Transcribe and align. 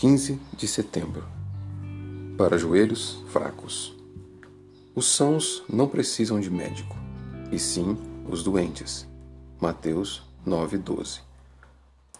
15 0.00 0.40
de 0.56 0.66
setembro. 0.66 1.22
Para 2.38 2.56
joelhos 2.56 3.22
fracos. 3.28 3.94
Os 4.94 5.04
sãos 5.04 5.62
não 5.68 5.86
precisam 5.86 6.40
de 6.40 6.48
médico, 6.48 6.96
e 7.52 7.58
sim 7.58 7.98
os 8.26 8.42
doentes. 8.42 9.06
Mateus 9.60 10.22
9:12. 10.46 11.20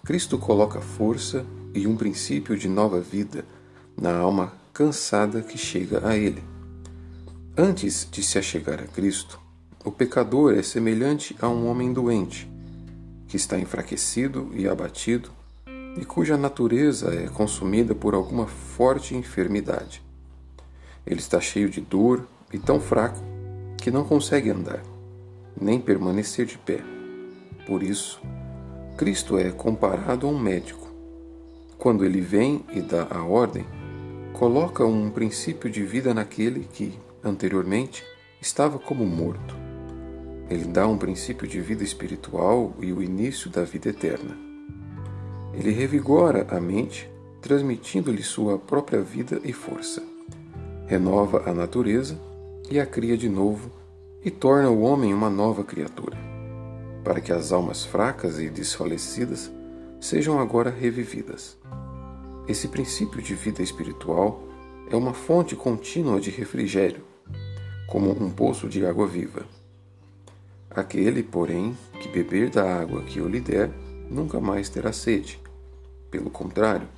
Cristo 0.05 0.37
coloca 0.37 0.79
força 0.83 1.47
e 1.73 1.87
um 1.87 1.97
princípio 1.97 2.55
de 2.55 2.69
nova 2.69 3.01
vida 3.01 3.47
na 3.97 4.15
alma 4.15 4.53
cansada 4.75 5.41
que 5.41 5.57
chega 5.57 6.07
a 6.07 6.15
ele. 6.15 6.45
Antes 7.57 8.07
de 8.13 8.23
se 8.23 8.39
achegar 8.39 8.79
a 8.79 8.87
Cristo, 8.87 9.41
o 9.83 9.91
pecador 9.91 10.53
é 10.53 10.63
semelhante 10.63 11.35
a 11.41 11.49
um 11.49 11.67
homem 11.67 11.95
doente, 11.95 12.47
que 13.27 13.39
está 13.39 13.59
enfraquecido 13.59 14.51
e 14.53 14.69
abatido 14.69 15.40
e 16.01 16.05
cuja 16.07 16.35
natureza 16.35 17.15
é 17.15 17.29
consumida 17.29 17.95
por 17.95 18.15
alguma 18.15 18.47
forte 18.47 19.15
enfermidade. 19.15 20.03
Ele 21.07 21.21
está 21.21 21.39
cheio 21.43 21.69
de 21.69 21.83
dor 21.83 22.27
e 22.51 22.59
tão 22.59 22.81
fraco 22.81 23.23
que 23.77 23.91
não 23.91 24.03
consegue 24.03 24.49
andar, 24.49 24.83
nem 25.61 25.79
permanecer 25.79 26.47
de 26.47 26.57
pé. 26.57 26.81
Por 27.67 27.83
isso, 27.83 28.19
Cristo 28.97 29.37
é 29.37 29.51
comparado 29.51 30.27
a 30.27 30.31
um 30.31 30.39
médico. 30.39 30.89
Quando 31.77 32.03
ele 32.03 32.23
vem 32.23 32.65
e 32.73 32.81
dá 32.81 33.07
a 33.11 33.23
ordem, 33.23 33.67
coloca 34.33 34.83
um 34.87 35.11
princípio 35.11 35.69
de 35.69 35.83
vida 35.83 36.15
naquele 36.15 36.61
que, 36.61 36.99
anteriormente, 37.23 38.03
estava 38.41 38.79
como 38.79 39.05
morto. 39.05 39.55
Ele 40.49 40.65
dá 40.65 40.87
um 40.89 40.97
princípio 40.97 41.47
de 41.47 41.61
vida 41.61 41.85
espiritual 41.85 42.75
e 42.81 42.91
o 42.91 43.03
início 43.03 43.51
da 43.51 43.65
vida 43.65 43.91
eterna. 43.91 44.50
Ele 45.61 45.73
revigora 45.73 46.47
a 46.49 46.59
mente, 46.59 47.07
transmitindo-lhe 47.43 48.23
sua 48.23 48.59
própria 48.59 49.03
vida 49.03 49.39
e 49.45 49.53
força. 49.53 50.03
Renova 50.87 51.43
a 51.45 51.53
natureza 51.53 52.19
e 52.71 52.81
a 52.81 52.87
cria 52.87 53.15
de 53.15 53.29
novo 53.29 53.71
e 54.25 54.31
torna 54.31 54.71
o 54.71 54.81
homem 54.81 55.13
uma 55.13 55.29
nova 55.29 55.63
criatura, 55.63 56.17
para 57.05 57.21
que 57.21 57.31
as 57.31 57.53
almas 57.53 57.85
fracas 57.85 58.41
e 58.41 58.49
desfalecidas 58.49 59.53
sejam 60.01 60.41
agora 60.41 60.71
revividas. 60.71 61.59
Esse 62.49 62.67
princípio 62.67 63.21
de 63.21 63.35
vida 63.35 63.63
espiritual 63.63 64.43
é 64.91 64.97
uma 64.97 65.13
fonte 65.13 65.55
contínua 65.55 66.19
de 66.23 66.31
refrigério, 66.31 67.05
como 67.87 68.11
um 68.11 68.31
poço 68.31 68.67
de 68.67 68.87
água 68.87 69.07
viva. 69.07 69.45
Aquele, 70.71 71.23
porém, 71.23 71.77
que 72.01 72.09
beber 72.09 72.49
da 72.49 72.81
água 72.81 73.03
que 73.03 73.19
eu 73.19 73.29
lhe 73.29 73.41
der, 73.41 73.71
nunca 74.11 74.41
mais 74.41 74.71
terá 74.71 74.91
sede. 74.91 75.39
Pelo 76.11 76.31
contrário, 76.31 76.89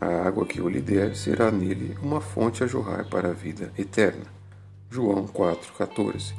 a 0.00 0.06
água 0.06 0.46
que 0.46 0.60
eu 0.60 0.68
lhe 0.68 0.80
der 0.80 1.16
será 1.16 1.50
nele 1.50 1.96
uma 2.02 2.20
fonte 2.20 2.62
a 2.62 2.66
jorrar 2.66 3.08
para 3.08 3.30
a 3.30 3.32
vida 3.32 3.72
eterna. 3.76 4.24
João 4.90 5.26
4,14 5.26 6.34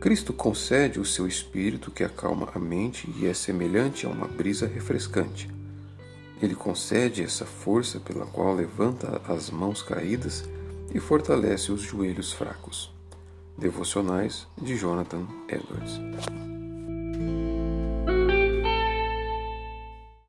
Cristo 0.00 0.32
concede 0.32 1.00
o 1.00 1.04
seu 1.04 1.26
Espírito 1.26 1.90
que 1.90 2.04
acalma 2.04 2.48
a 2.54 2.58
mente 2.58 3.12
e 3.16 3.26
é 3.26 3.34
semelhante 3.34 4.06
a 4.06 4.08
uma 4.08 4.26
brisa 4.26 4.66
refrescante. 4.66 5.50
Ele 6.40 6.54
concede 6.54 7.22
essa 7.22 7.46
força 7.46 7.98
pela 7.98 8.26
qual 8.26 8.54
levanta 8.54 9.22
as 9.26 9.50
mãos 9.50 9.82
caídas 9.82 10.44
e 10.94 11.00
fortalece 11.00 11.72
os 11.72 11.80
joelhos 11.80 12.32
fracos. 12.32 12.92
Devocionais 13.56 14.46
de 14.60 14.76
Jonathan 14.76 15.26
Edwards. 15.48 16.55